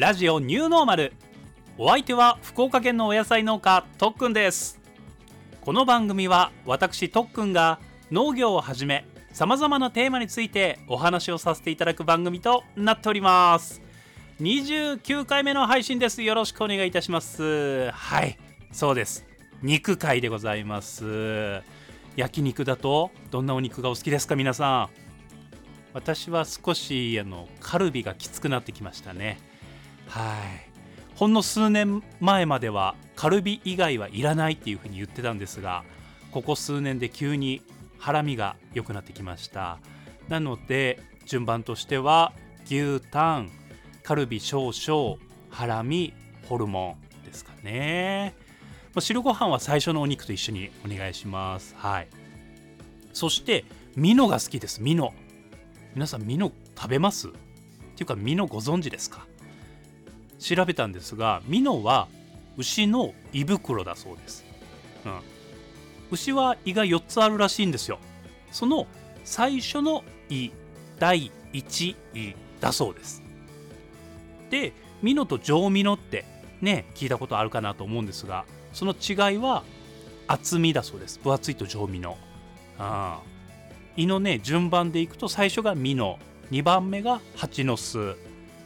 [0.00, 1.12] ラジオニューノーマル。
[1.76, 4.80] お相手は福岡県のお野菜農家とっくんです。
[5.60, 7.78] この番組は私とっくんが
[8.10, 9.04] 農業をはじめ
[9.34, 13.82] さまざまなテーマについてお話をさせていただく番組となっております。
[14.40, 16.22] 29回目の配信です。
[16.22, 17.90] よろしくお願いいたします。
[17.90, 18.38] はい。
[18.72, 19.26] そうです。
[19.60, 21.60] 肉会でございます。
[22.16, 24.88] 焼肉だとどんなお肉がお好きですか皆さん。
[25.92, 29.49] 私は少しあのカルビがきつくなってきましたね。
[30.10, 30.70] はい。
[31.14, 35.84] ほんの数年前まではカルビ以外はいらないっていうふうに言ってたんですが
[36.30, 37.62] ここ数年で急に
[37.98, 39.78] ハラミが良くなってきました。
[40.28, 42.32] なので順番としては
[42.64, 43.50] 牛タン
[44.02, 45.18] カルビ少々
[45.50, 46.14] ハラミ
[46.48, 48.34] ホルモンですかね。
[48.98, 51.74] 汁ご飯は最初のお肉と一緒にお願いします。
[51.76, 52.08] はい。
[53.12, 53.64] そして
[53.96, 54.82] ミノが好きです。
[54.82, 55.12] ミノ。
[55.94, 57.28] 皆さんミノ食べます？
[57.28, 57.38] って
[58.00, 59.26] いうかミノご存知ですか？
[60.40, 62.08] 調べたんですがミノは
[62.56, 64.44] 牛の胃袋だそうです、
[65.04, 65.20] うん、
[66.10, 67.98] 牛は胃が4つあるらしいんですよ。
[68.50, 68.86] その
[69.24, 70.50] 最初の胃
[70.98, 73.22] 第1位だそうです。
[74.50, 76.24] でミノと上ミノって
[76.60, 79.62] ね聞いたことあるかなと思うんですがその違いは
[80.26, 81.20] 厚みだそうです。
[81.20, 82.18] 分厚いと上ミノ。
[82.78, 83.20] あ
[83.96, 86.18] 胃のね順番でいくと最初がミノ
[86.50, 88.16] 2番目が蜂の巣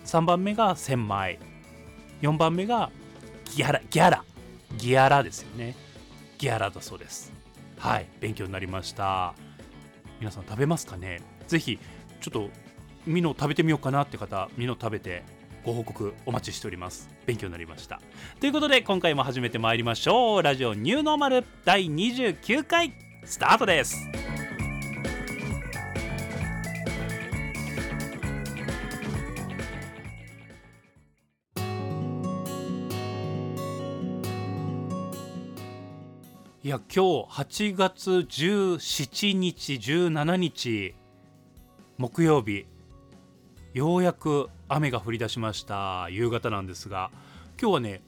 [0.07, 1.39] 3番目が千枚。
[2.25, 2.91] 4番目が
[3.55, 4.25] ギャラギャラ。
[4.79, 5.77] ギャラですよね。
[6.39, 7.31] ギャラだそうです。
[7.79, 8.07] はい。
[8.19, 9.35] 勉強になりました。
[10.21, 11.21] 皆さん食べますかね？
[11.47, 11.79] ぜひ
[12.23, 12.49] ちょっと
[13.07, 15.23] ミノ食べてみようかなって方ミノ食べて
[15.67, 17.11] ご報告お待ちしております。
[17.27, 18.01] 勉強になりました。
[18.41, 20.43] ということで今回も始めてまいりましょう。
[20.43, 22.95] ラジオニューノーマル第29回
[23.27, 23.99] スタートです。
[36.65, 40.95] いや今日8月17日17日
[41.99, 42.65] 木曜日
[43.75, 46.09] ようやく雨が降り出しました。
[46.09, 47.11] 夕方なんですが
[47.61, 48.03] 今日はね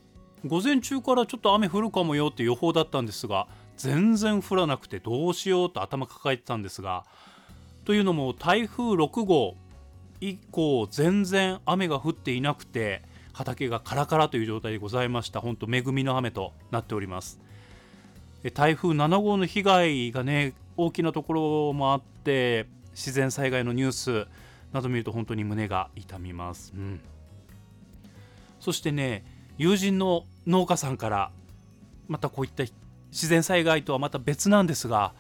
[0.47, 3.47] 午前中からちょっと雨降るかもよって予報だったんですが
[3.77, 7.05] 全然降らなくてどうしようと頭抱えてたんですが
[7.85, 9.55] というのも台風6号
[10.23, 13.03] 以降全然雨が降っていなくて
[13.35, 15.43] 畑がカラカラという状態でございました。
[15.43, 17.39] 本当恵みの雨となっております。
[18.51, 24.27] 台風7号の被害がね大きなところもあって自然災害のニュース
[24.73, 27.01] など見ると本当に胸が痛みます、うん、
[28.61, 29.25] そしてね
[29.59, 31.31] 友人の農家さんから
[32.09, 32.65] またこういった
[33.11, 35.15] 自然災害とはまた別なんですが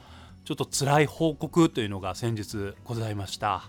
[0.44, 3.64] ちょっと辛い報告というのが先日ございました。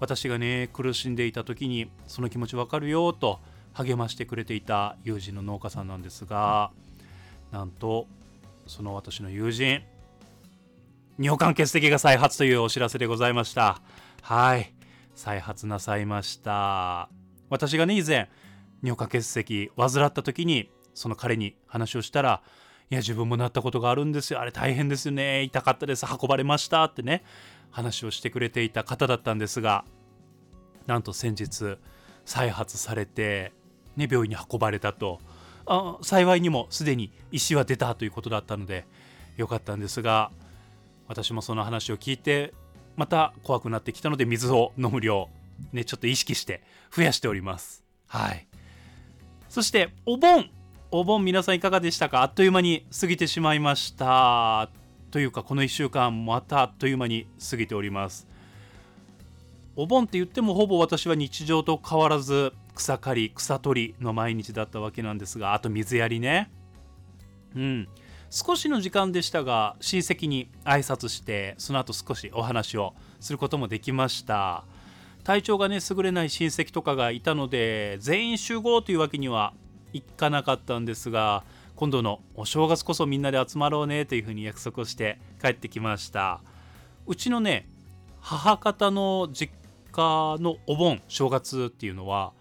[0.00, 3.38] 私がね苦しんでいた時にその気持ちわかるよと
[3.72, 6.70] 励ましてくれていた友人の農家さんなんですが
[7.52, 8.06] なんと
[8.66, 9.82] その私の友人
[11.18, 13.80] 尿管結石が再発というお知らせでございました。
[14.22, 14.74] はい。
[15.14, 17.08] 再発なさいました。
[17.50, 18.28] 私がね以前
[18.82, 22.42] 尿化結石患った時にその彼に話をしたら
[22.90, 24.40] いや自分もなったことがあるんですよ。
[24.40, 25.42] あれ大変ですよね。
[25.42, 26.04] 痛かったです。
[26.04, 27.22] 運ばれましたってね
[27.70, 29.84] 話をしてくれていた方だったんですが
[30.86, 31.78] なんと先日
[32.24, 33.52] 再発されて、
[33.96, 35.20] ね、病院に運ばれたと。
[35.66, 38.86] あ幸いにもすでに石は出たということだったので
[39.36, 40.30] よかったんですが
[41.08, 42.54] 私もその話を聞いて
[42.96, 45.28] また怖くなってきたので水を飲む量、
[45.72, 46.62] ね、ちょっと意識して
[46.94, 47.84] 増やしております。
[48.06, 48.46] はい。
[49.48, 50.50] そして、お盆
[50.90, 52.22] お盆皆さんいかがでしたか？
[52.22, 54.70] あっという間に過ぎてしまいました。
[55.10, 58.28] というか、この1週間またあっという間に過ぎております。
[59.74, 66.50] お盆って言ってもほぼ私は日常と変わらず草刈り草取りの毎日だったわけなんですがあと水やりね。
[67.54, 67.88] うん。
[68.30, 74.64] 少しの時間でしたが親戚に挨拶してその後少しお話をすることもできました。
[75.22, 79.54] 体調がね優れない親戚とかがいたので全員集合というわけには
[79.92, 81.44] いかなかったんですが
[81.76, 86.40] 今度のお正月こそみんなで集まろうねというふうに約束をして帰ってきました。
[87.06, 87.68] うちのね
[88.20, 89.52] 母方の実
[89.92, 92.32] 家のお盆正月っていうのは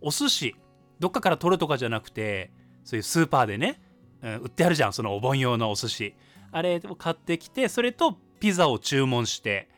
[0.00, 0.56] お寿司
[0.98, 2.50] どっかから取るとかじゃなくて
[2.84, 3.80] そういうスーパーでね
[4.22, 6.14] うん売ってあるじゃんそのお盆用のお寿司。
[6.52, 9.68] あれを買ってきてそれとピザを注文して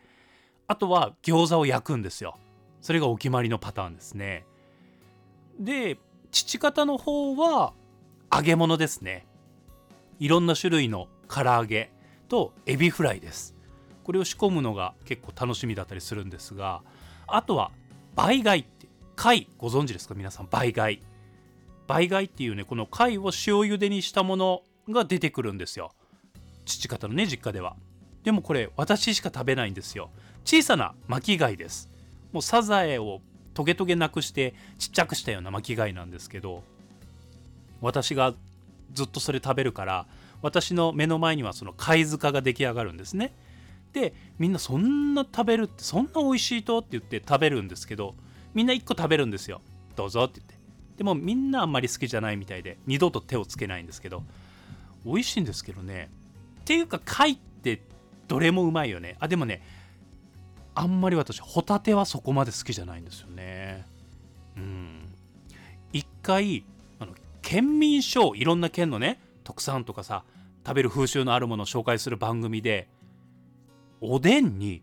[0.67, 2.39] あとは餃子を焼くんですよ。
[2.81, 4.47] それがお決まりのパターンですね。
[5.61, 5.99] で
[6.31, 7.75] 父方の方は
[8.35, 9.27] 揚げ物ですね。
[10.19, 11.93] いろんな種類の唐揚げ
[12.29, 13.55] とエビフライです。
[14.03, 16.83] これを仕込むのが結構楽しみだったりするんですが
[17.27, 17.71] あとは
[18.15, 18.72] 倍貝って
[19.23, 20.17] 貝ご存知ですか？
[20.17, 21.01] 皆さん梅貝。
[21.89, 23.31] 梅貝っていうねこの貝を塩
[23.61, 25.93] 茹でにしたものが出てくるんですよ。
[26.65, 27.77] 父方のね実家では。
[28.25, 30.11] でもこれ私しか食べないんですよ。
[30.45, 31.89] 小さな巻き貝です。
[32.33, 33.21] もうサザエを
[33.55, 36.65] トゲトゲなくしてちっちゃくしたような巻き貝なんですけど
[37.81, 38.35] 私が
[38.93, 40.07] ずっとそれ食べるから
[40.41, 43.33] 私の目の前にはその貝塚が出来上がるんですね。
[43.93, 46.81] でみんなそんな食べるってそんな美味しいと？
[46.81, 48.17] って言って食べるんですけど
[48.55, 49.61] みんな1個食べるんですよ。
[49.97, 50.55] どうぞって言って。
[50.99, 54.23] でもみんなあんまり好きじゃないみたいで二度と手をつけないんですけど。
[55.05, 56.11] 美味しいんですけどね。
[56.61, 57.83] っていうか貝って
[58.29, 59.17] どれもうまいよね。
[59.21, 59.63] あでもね
[60.75, 63.87] あんまり私ホタテはそこまで好きじゃないんですよね。
[64.57, 65.15] うん。
[65.93, 66.65] 一回
[66.99, 70.25] あの県民賞いろんな県のね特産とかさ
[70.65, 72.89] 食べる風習のあるものを紹介する番組で
[74.01, 74.83] おでんに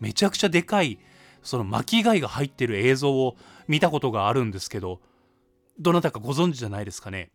[0.00, 0.98] めちゃくちゃでかい
[1.48, 3.34] その巻き貝が入ってる映像を
[3.68, 5.00] 見たことがあるんですけど
[5.78, 7.30] どなたかご存知じゃないですかね？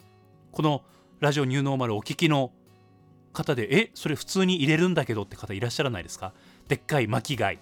[0.51, 0.83] この
[1.19, 2.51] ラジオニューノーマルお聞きの
[3.33, 6.31] 方でえそれ普通に入れるんだけどって方いらっしゃらないですか？
[6.67, 7.57] でっかい巻貝。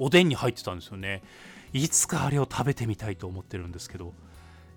[0.00, 1.22] おでんに入ってたんですよね。
[1.72, 4.12] いつかあれを食べてみたいと思ってるんですけど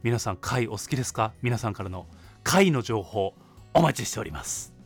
[0.04, 1.34] 皆さん貝お好きですか？
[1.42, 2.06] 皆さんからの
[2.44, 3.34] 貝の情報
[3.74, 4.77] お待ちしております。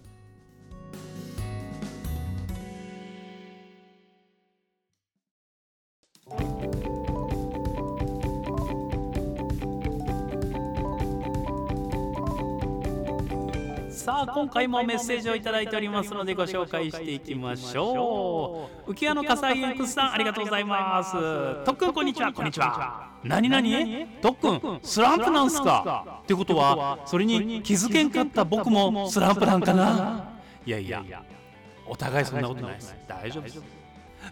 [14.01, 18.92] さあ今回もメッセージをいただいておりますのでご紹介していきましょう。
[18.94, 21.12] 浮屋の火災 X さんありがとうございます。
[21.65, 22.33] とっくんこんにちは。
[22.33, 23.12] こんにちは。
[23.24, 26.21] 何っくんスランプなんすか？
[26.24, 30.31] ってことはそれに気づけんかった僕もスランプなんかな？
[30.65, 31.03] いやいや
[31.86, 32.95] お互いそんなことないです。
[33.07, 33.62] 大丈夫です。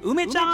[0.01, 0.45] 梅ちゃ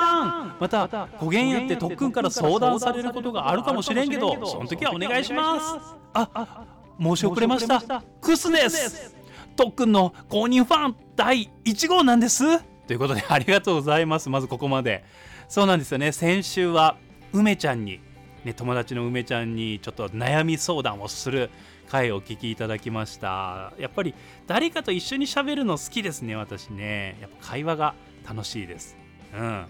[0.44, 0.57] ん！
[0.59, 5.77] またごげんやってとっくんから相談されることがあるかもしれんけどその時はお願いします。
[6.13, 6.65] あ
[7.00, 8.03] 申し遅れました。
[8.21, 9.15] クスです
[9.56, 12.44] とっくんの公認ファン第1号なんです。
[12.88, 14.30] ということでありがとうございます。
[14.30, 15.03] まずここまで。
[15.47, 16.12] そうなんですよね。
[16.12, 16.97] 先週は
[17.31, 18.00] 梅ちゃんに、
[18.44, 21.50] ね、友達の梅ちゃんにちょっと悩み相談をする
[21.89, 23.74] 回をお聞きいただきました。
[23.80, 24.13] やっぱり
[24.48, 27.18] 誰かと一緒にしゃべるの好きですね私ね。
[27.21, 27.95] やっぱ会話が
[28.27, 28.98] 楽しいです。
[29.33, 29.65] うん。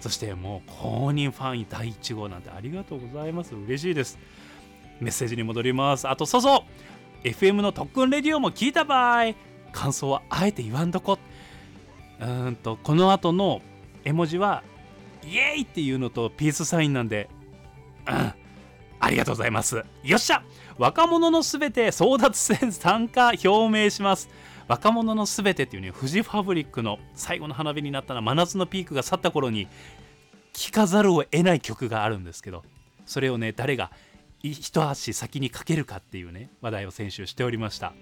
[0.00, 3.54] そしてもう公認ファン第1号なんてありがとうございます。
[3.54, 4.18] 嬉しいです
[5.00, 6.08] メッセージに戻ります。
[6.08, 6.64] あとそうそ
[7.24, 7.26] う。
[7.26, 9.34] FM の特訓レディオも聞いた場合
[9.72, 11.18] 感想はあえて言わんとこ。
[12.20, 13.62] うんとこの後の
[14.04, 14.62] 絵文字は
[15.24, 17.28] イエーイっていうのとピースサインなんで
[18.06, 18.32] うん。
[19.02, 19.82] ありがとうございます。
[20.02, 20.42] よっしゃ。
[20.76, 24.28] 若者のすべて争奪戦参加表明します。
[24.70, 29.66] 若者のすべてっていうねフジファブリックの最後の花火になったら真夏のピークが去った頃に
[30.52, 32.62] 聴かざるを得ない曲があるんですけど
[33.04, 33.90] それをね誰が
[34.42, 37.92] 一足先にかけるかっていうね話題を先週しておりました。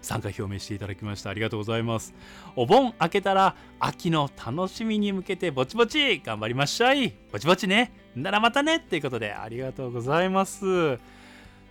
[0.00, 1.30] 参加表明していただきました。
[1.30, 2.12] ありがとうございます。
[2.56, 7.14] お盆明けたら秋の楽しみに向けてぼちぼち頑張りましょい。
[7.30, 7.92] ぼちぼちね。
[8.16, 10.98] ならまたねっていうことでありがとうございます。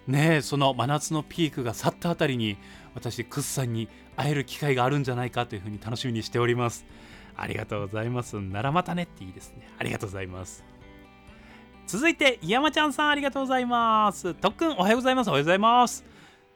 [0.08, 2.58] ねえその真夏のピークが去ったあたりに
[2.96, 6.86] 私クッさんに会える機会があるんじゃないかというふうに楽しみにしております。
[7.36, 8.40] ありがとうございます。
[8.40, 9.70] ならまたねっていいですね。
[9.78, 10.71] ありがとうございます。
[11.88, 14.34] 続いて山ちゃんさんありがとうございます。
[14.34, 15.28] とっくんおはようございます。
[15.28, 16.06] おはようございます、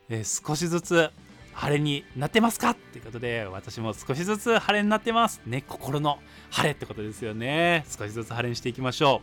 [0.07, 1.11] えー、少しずつ
[1.53, 2.69] 晴れになってますか？
[2.71, 5.41] っていうことで私も少しずつ晴れになってます。
[5.45, 6.19] ね心の
[6.51, 7.85] 晴れってことですよね。
[7.87, 9.21] 少しずつ晴れにしていきましょ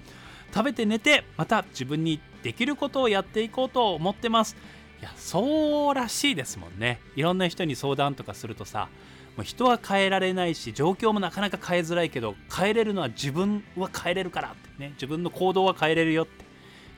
[0.50, 0.54] う。
[0.54, 4.56] 食べて寝てまた自分にできることをやっていこうと思ってます。
[5.00, 7.00] いやそうらしいですもんね。
[7.16, 8.88] いろんな人に相談とかするとさ
[9.36, 16.44] もう人は変えられないし状況もなかなか変えづらいけど変えれるのは自分は変えれるからってね自分の行動は変えれるよって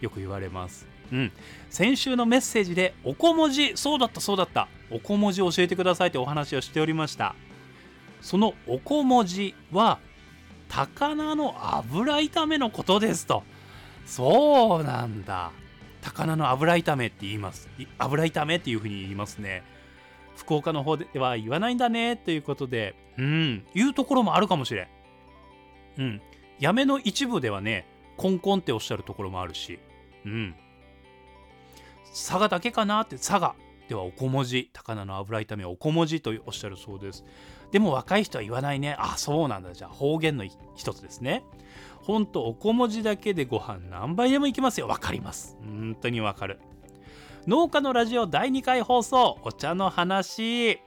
[0.00, 0.86] よく言われます。
[1.12, 1.32] うん。
[1.70, 4.68] 先週のメッセージでおこ文字そうだったそうだった。
[4.90, 7.34] おこ文字教えてくださいってお話をしておりました。
[8.20, 9.98] そのおこ文字は
[10.68, 13.44] 高菜の油炒めのことですと。
[14.06, 15.52] そうなんだ。
[16.02, 17.68] 高菜の油炒めって言います。
[17.98, 19.62] 油炒めっていうふうに言いますね。
[20.36, 23.64] 福岡の方では言わないんだねということでうん。
[23.74, 24.88] 言うところもあるかもしれん。
[25.98, 26.22] うん。
[26.61, 29.78] やめの一部ではねコンコンっておっしゃるところもあるし。
[30.25, 30.54] うん。
[32.12, 33.56] 佐賀だけかなって佐賀
[33.88, 34.70] ではお小文字。
[34.73, 37.25] 高菜の油炒めはお小文字とおっしゃるそうです。
[37.73, 38.96] でも若い人は言わないね。
[38.99, 39.75] あそうなんだ。
[39.75, 40.44] じゃあ方言の
[40.76, 41.42] 一つですね。
[42.02, 44.88] ほんとお小文字だけでご飯何杯でもいきますよ。
[44.88, 45.58] わかります。
[45.61, 46.61] 本当にわかる。
[47.46, 49.38] 農家のラジオ第2回放送。
[49.42, 50.80] お茶の話。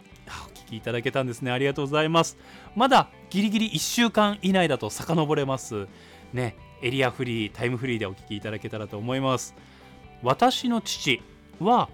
[0.68, 1.52] きいただけたんですね。
[1.52, 2.38] ありがとうございます。
[2.76, 5.88] まだギリギリ1週間以内だと遡れます。
[6.34, 9.56] ねエリアフリータイムフリーでお聞きいただけたらと思います。
[10.24, 11.22] 私の父
[11.60, 11.90] は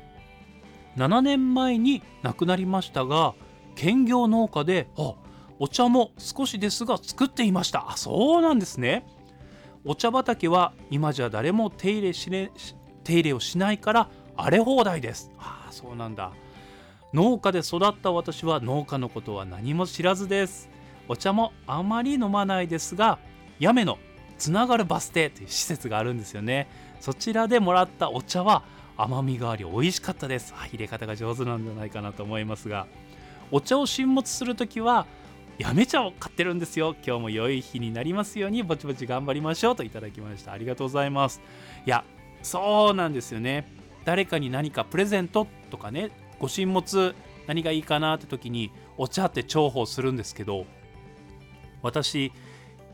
[0.98, 3.34] 7年前に亡くなりましたが
[3.75, 5.13] 兼業農家であ
[5.60, 7.92] お茶も少しですが作っていました。
[7.92, 9.06] あそうなんですね。
[9.86, 12.51] お茶畑は今じゃ誰も手入れし、ね、
[13.03, 15.32] 手入れをしないから荒れ放題です。
[15.38, 16.32] ああそうなんだ。
[17.13, 20.67] 農家で育った私は農家のことは何も知らずです。
[21.08, 23.20] お茶もあまり飲まないですが
[23.60, 24.00] 八女の
[24.39, 26.67] つながるバス停という施設があるんですよね。
[27.00, 28.63] そちらでもらったお茶は
[28.98, 30.53] 甘みがあり美味しかったです。
[30.55, 32.88] 入れ方が上手なんじゃないかなと思いますが。
[33.51, 35.05] お茶を進物するときは
[35.60, 36.96] やめ茶を買ってるんですよ。
[37.05, 40.51] 今日も良い日になりますようにぼちぼち頑張りましょうといただきました。
[40.51, 41.41] ありがとうございます。
[41.86, 42.03] いや
[42.41, 43.67] そうなんですよね。
[44.03, 46.10] 誰かに何かプレゼントとかね
[46.43, 47.15] ご神物
[47.47, 50.65] 何がいいかなって時にお茶って重宝するんですけど
[51.81, 52.33] 私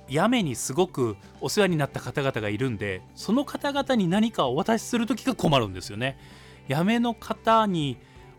[0.08, 6.20] 八女にすごくお世話になった方々がいるんでその方々に何かお渡しする時が困るんですよね。
[6.70, 7.98] 八女の方に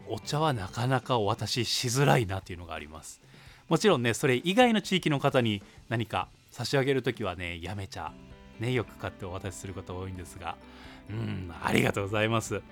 [0.08, 3.20] お茶はなかなかお渡ししづらいなっていうのがあります。
[3.68, 8.12] もちろんねそれ以外の地域の方に何か差し上げる時はね八女茶
[8.60, 10.56] ねよく買ってお渡しすること多いんですが
[11.10, 12.62] うんありがとうございます。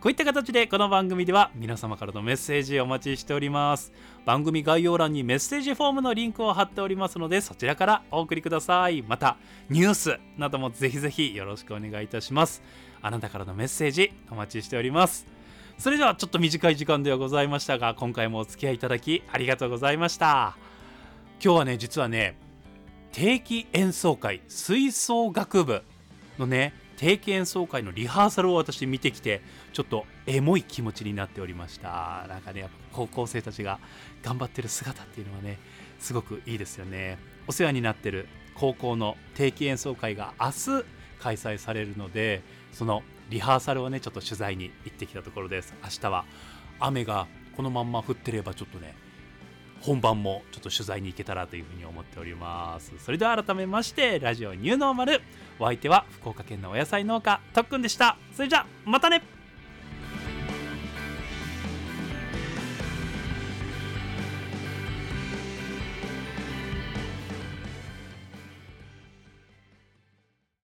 [0.00, 3.92] こういった形でこの番組では皆様からのメッセージお待ちしております。
[4.24, 9.02] 番組概要欄にメッセージフォームのリンクを貼っておりますのでそちらからお送りください。
[9.02, 9.36] また
[9.68, 12.62] ニュースなどもぜひぜひよろしくお願いいたします。
[13.02, 15.26] あなたからのメッセージお待ちしております。
[15.78, 20.56] それではちょっと短い時間ではございましたが今回もお付き合いいただきありがとうございました。
[21.42, 22.36] 今日はね実はね
[23.10, 25.82] 定期演奏会吹奏楽部
[26.38, 29.40] のね定期演奏会のリハーサルを私見てきて
[29.72, 32.26] ちょっとエモい気持ちになっておりました。
[32.28, 33.78] なんかねやっぱ高校生たちが
[34.22, 35.58] 頑張ってる姿っていうのはね
[36.00, 37.18] すごくいいですよね。
[37.46, 40.84] お世話になってる高校の定期演奏会が明日
[41.20, 45.74] 開催されるのでそのリハーサルをねちょっと取材に行ってきたところです。
[45.84, 46.24] 明日は
[46.80, 48.94] 雨がこのまんま降ってればちょっとね
[49.80, 52.92] 本番もちょっと取材に行けたらというふうに思っております。
[52.98, 55.20] それでは改めましてラジオニューノーマル。
[55.58, 58.16] お相手は福岡県のお野菜農家とっくんでした。
[58.34, 59.37] それじゃまたね。